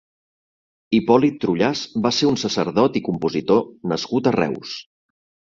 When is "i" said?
3.01-3.05